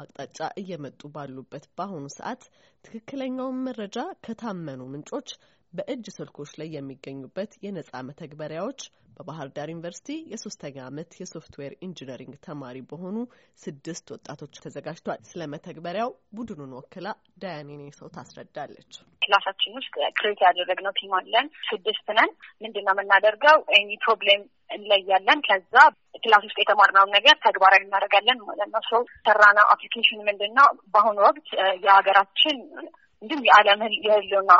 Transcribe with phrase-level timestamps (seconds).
[0.00, 2.42] አቅጣጫ እየመጡ ባሉበት በአሁኑ ሰዓት
[2.84, 5.30] ትክክለኛውን መረጃ ከታመኑ ምንጮች
[5.72, 8.80] በእጅ ስልኮች ላይ የሚገኙበት የነጻ መተግበሪያዎች
[9.16, 13.16] በባህር ዳር ዩኒቨርሲቲ የሶስተኛ ዓመት የ software engineering ተማሪ በሆኑ
[13.60, 17.08] ስድስት ወጣቶች ተዘጋጅቷል። ስለ መተግበሪያው ቡድኑን ወክላ
[17.42, 18.92] ዳያኔኔ ሰው ታስረዳለች።
[19.22, 22.30] class ኣችን ውስጥ create ያደረግነው team አለን። ስድስት ነን።
[22.62, 23.58] ምንድን ነው የምናደርገው?
[23.76, 25.74] any problem እንለያለን። ከዛ
[26.24, 30.68] class ውስጥ የተማርነውን ነገር ተግባራዊ እናደርጋለን ማለት ነው። የሰራነው application ምንድን ነው?
[30.92, 31.46] በአሁኑ ወቅት
[31.84, 32.56] የሀገራችን
[33.22, 34.52] እንዲሁም የዓለም የህልውና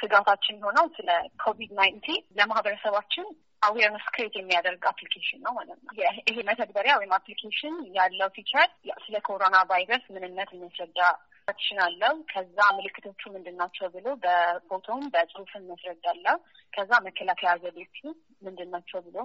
[0.00, 1.10] ስጋታችን የሆነው ስለ
[1.44, 3.26] Covid nineteen ለማህበረሰባችን
[3.62, 5.92] awareness create የሚያደርግ application ነው ማለት ነው።
[6.28, 8.68] ይሄ መተግበሪያ ወይም application ያለው feature
[9.04, 11.00] ስለ ኮሮና ቫይረስ ምንነት የሚያስረዳ
[11.48, 16.36] protection አለው። ከዛ ምልክቶቹ ምንድን ናቸው ብሎ በፎቶም በጽሁፍም ያስረዳል ነው።
[16.72, 17.98] ከዛ መከላከያ ዘዴዎቹ
[18.42, 19.16] ምንድን ናቸው ብሎ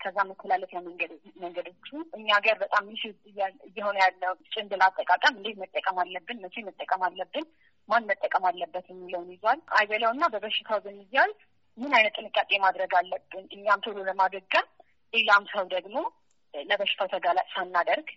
[0.00, 0.78] ከዛ መተላለፊያ
[1.42, 3.02] መንገዶቹ እኛ ሀገር በጣም ሚስ
[3.68, 7.46] እየሆነ ያለው ጭንብል አጠቃቀም እንዴት መጠቀም አለብን፣ መቼ መጠቀም አለብን፣
[7.88, 11.32] ማን መጠቀም አለበት የሚለውን ይዟል። አይበላው እና በበሽታው ብንያዝ
[11.78, 14.66] ምን አይነት ጥንቃቄ ማድረግ አለብን እኛም ቶሎ ለማገገም
[15.14, 15.96] ሌላም ሰው ደግሞ
[16.54, 18.08] ለበሽታው ተጋላጭ ሳናደርግ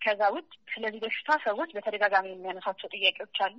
[0.00, 3.58] ከዛ ውጭ ስለዚህ በሽታ ሰዎች በተደጋጋሚ የሚያነሳቸው ጥያቄዎች አሉ።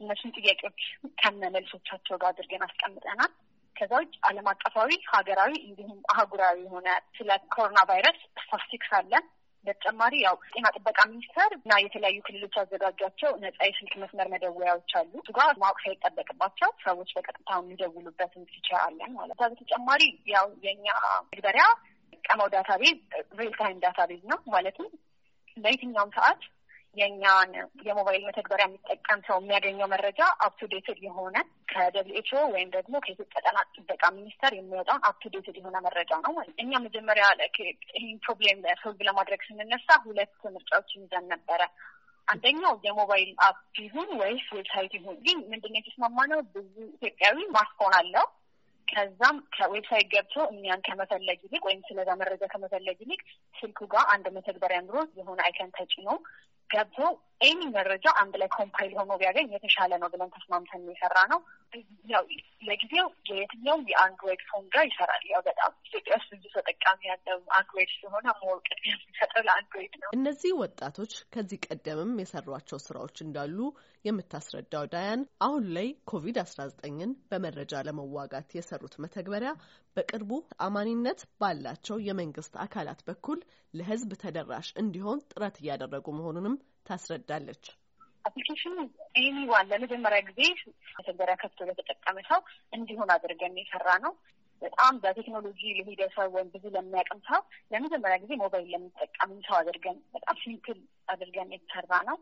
[0.00, 0.80] እነሱን ጥያቄዎች
[1.20, 3.32] ከነ መልሶቻቸው ጋር አድርገን አስቀምጠናል።
[3.76, 9.24] ከዛ ውጭ ዓለም አቀፋዊ፣ ሀገራዊ እንዲሁም አህጉራዊ የሆነ ስለ ኮሮና ቫይረስ ስታስቲክስ አለን።
[9.66, 15.30] በተጨማሪ ያው ጤና ጥበቃ ሚኒስቴር እና የተለያዩ ክልሎች ያዘጋጇቸው ነጻ የስልክ መስመር መደወያዎች አሉ። እሱ
[15.38, 20.02] ጋር ማወቅ ሳይጠበቅባቸው ሰዎች በቀጥታ የሚደውሉበትን feature አለን ማለት ነው። በተጨማሪ
[20.34, 20.86] ያው የኛ
[21.28, 21.66] መተግበሪያ
[22.24, 22.96] የሚጠቀመው database
[23.38, 24.88] real time database ነው ማለትም
[25.56, 26.40] በየትኛውም ሰዓት
[26.96, 27.50] የእኛን
[27.86, 31.36] የሞባይል መተግበሪያ የሚጠቀም ሰው የሚያገኘው መረጃ up-to-dated የሆነ
[31.72, 37.26] ከ WHO ወይም ደግሞ ከኢትዮጵያ ጤና ጥበቃ ሚኒስቴር የሚወጣውን up-to-dated የሆነ መረጃ ነው እኛ መጀመሪያ
[37.94, 41.60] ይህን problem solve ለማድረግ ስንነሳ ሁለት ምርጫዎችን ይዘን ነበረ።
[42.28, 48.26] አንደኛው የሞባይል app ይሁን ወይስ website ይሁን። ግን ምንድነው የተስማማነው ብዙ ኢትዮጵያዊ ማስፎን አለው
[48.88, 53.20] ከዛም ከ website ገብቶ እኛን ከመፈለግ ይልቅ ወይም ስለዛ መረጃ ከመፈለግ ይልቅ
[53.54, 56.08] ስልኩ ጋር አንድ መተግበሪያ ኖሮ የሆነ icon ተጭኖ
[56.72, 56.98] ገብቶ
[57.40, 61.40] any መረጃ አንድ ላይ compile ሆኖ ቢያገኝ የተሻለ ነው ብለን ተስማምተን የሰራነው ነው።
[62.10, 62.22] ያው
[62.66, 67.90] ለጊዜው የየትኛውም የ Android phone ጋር ይሰራል። ያው በጣም ኢትዮጵያ ውስጥ ብዙ ተጠቃሚ ያለው Android
[67.94, 73.58] ስለሆነ more የሚሰጠው ለ Android ነው። እነዚህ ወጣቶች ከዚህ ቀደምም የሰሯቸው ስራዎች እንዳሉ
[74.04, 79.52] የምታስረዳው ዳያን አሁን ላይ ኮቪድ አስራ ዘጠኝን በመረጃ ለመዋጋት የሰሩት መተግበሪያ
[79.96, 80.32] በቅርቡ
[80.64, 83.38] አማኒነት ባላቸው የመንግስት አካላት በኩል
[83.74, 87.64] ለሕዝብ ተደራሽ እንዲሆን ጥረት እያደረጉ መሆኑንም ታስረዳለች።
[88.24, 88.76] application ኑ
[89.20, 90.40] anyone ለመጀመሪያ ጊዜ
[90.96, 92.40] መተግበሪያ ከፍቶ ለተጠቀመ ሰው
[92.72, 94.12] እንዲሆን አድርገን የሰራነው ነው።
[94.62, 97.40] በጣም በቴክኖሎጂ ለሄደ ሰው ወይም ብዙ ለሚያቅም ሰው
[97.72, 102.16] ለመጀመሪያ ጊዜ ሞባይል ለሚጠቀም ሰው አድርገን በጣም simple አድርገን የተሰራ ነው።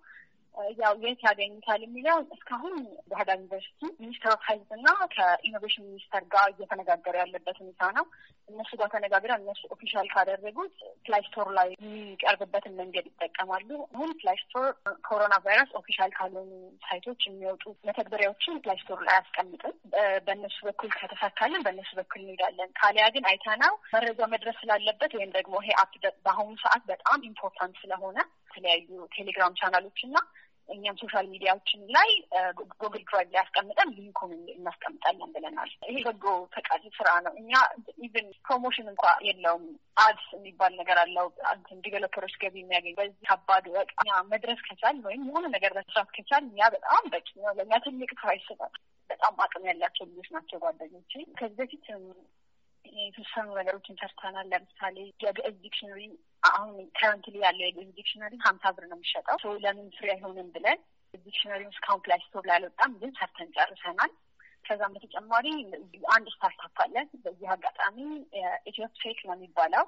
[0.79, 2.75] ያው የት ያገኙታል የሚለው እስካሁን
[3.11, 8.05] ባህር ዳር ዩኒቨርሲቲ Ministry of Health እና ከ innovation minister ጋር እየተነጋገሩ ያለበት ሁኔታ ነው።
[8.49, 10.75] እነሱ ጋር ተነጋግረን እነሱ official ካደረጉት
[11.07, 14.67] Play Store ላይ የሚቀርብበትን መንገድ ይጠቀማሉ። አሁን Play Store
[15.09, 16.51] ኮሮና ቫይረስ official ካልሆኑ
[16.85, 19.77] site ኦች የሚወጡ መተግበሪያዎችን Play Store ላይ አያስቀምጥም።
[20.27, 25.77] በእነሱ በኩል ከተሳካልን በእነሱ በኩል እንሄዳለን። ካለዚያ ግን አይተናው መረጃ መድረስ ስላለበት ወይም ደግሞ ይሄ
[25.83, 25.93] app
[26.25, 28.19] በአሁኑ ሰዓት በጣም important ስለሆነ
[28.55, 30.17] የተለያዩ Telegram channel ኦች እና
[30.69, 32.11] እኛም social media ዎችን ላይ
[32.75, 37.53] Google Drive ላይ ያስቀምጠን link ኡን እናስቀምጣለን ብለናል። ይሄ በጎ ፈቃድ ስራ ነው። እኛ
[38.07, 39.67] even promotion እንኳ የለውም።
[40.05, 41.27] ads የሚባል ነገር አለው።
[41.85, 46.45] developer ኦች ገቢ የሚያገኝ በዚህ ከባድ ወቅት እኛ መድረስ ከቻል ወይም የሆነ ነገር መስራት ከቻል
[46.51, 48.71] እኛ በጣም በቂ ነው። ለእኛ ትልቅ prize ነው።
[49.11, 51.85] በጣም አቅም ያላቸው ልጆች ናቸው ጓደኞቼ። ከዚህ በፊት
[53.01, 56.03] የተወሰኑ ነገሮችን ሰርተናል። ለምሳሌ የግዕዝ dictionary
[56.49, 60.79] አሁን currently ያለው የግዕዝ dictionary ሀምሳ ብር ነው የሚሸጠው። ለምን free አይሆንም ብለን
[61.25, 64.13] dictionary እስካሁን Play Store ላይ አልወጣም፣ ግን ሰርተን ጨርሰናል።
[64.65, 65.47] ከዛም በተጨማሪ
[66.15, 67.97] አንድ startup አለን። በዚህ አጋጣሚ
[68.71, 69.85] ኢትዮፕቴክ ነው የሚባለው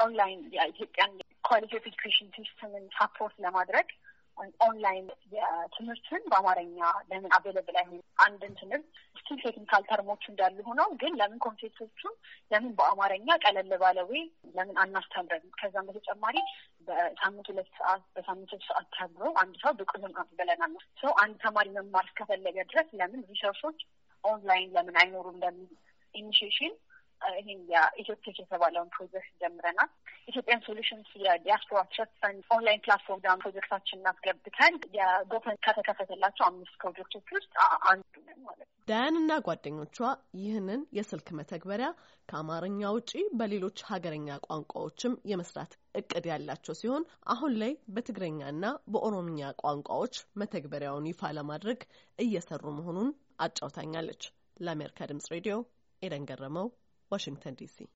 [0.00, 1.12] ኦንላይን የኢትዮጵያን
[1.44, 3.88] quality of education system ን support ለማድረግ
[4.60, 6.78] ኦንላይን የትምህርትን በአማርኛ
[7.10, 8.00] ለምን available አይሆን?
[8.24, 8.86] አንድን ትምህርት
[9.18, 12.14] still technical term ኦች እንዳሉ ሆነው ግን ለምን concept ኦቹን
[12.50, 14.22] ለምን በአማርኛ ቀለል ባለ ወይ
[14.56, 15.46] ለምን አናስተምረን?
[15.60, 16.36] ከዛም በተጨማሪ
[16.88, 21.68] በሳምንት ሁለት ሰዓት በሳምንት ሶስት ሰዓት ተምሮ አንድ ሰው ብቁ ይሆናል ብለናል። ሰው አንድ ተማሪ
[21.78, 23.78] መማር እስከፈለገ ድረስ ለምን ሪሰርቾች
[24.24, 25.38] ኦንላይን ለምን አይኖሩም?
[25.44, 25.66] ለምን
[26.14, 26.74] ኢኒሽሽን
[27.34, 29.90] ይህን የኢትዮፕቴክ የተባለውን ፕሮጀክት ጀምረናል።
[30.28, 37.52] ኢትዮጵያን ሶሉሽንስ የዲያስፖራ ትረስት ፈንድ ኦንላይን ፕላትፎርም ዳን ፕሮጀክታችን እናስገብተን የጎፈን ከተከፈተላቸው አምስት ፕሮጀክቶች ውስጥ
[37.88, 39.98] አንዱ ነን ማለት ነው። ዳያን እና ጓደኞቿ
[40.38, 41.88] ይህንን የስልክ መተግበሪያ
[42.28, 51.08] ከአማርኛ ውጪ በሌሎች ሀገረኛ ቋንቋዎችም የመስራት እቅድ ያላቸው ሲሆን አሁን ላይ በትግረኛና በኦሮምኛ ቋንቋዎች መተግበሪያውን
[51.10, 51.80] ይፋ ለማድረግ
[52.18, 53.10] እየሰሩ መሆኑን
[53.40, 54.24] አጫውታኛለች።
[54.60, 55.56] ለአሜሪካ ድምጽ ሬዲዮ
[56.02, 56.68] ኤደን ገረመው
[57.14, 57.86] Washington, D.C.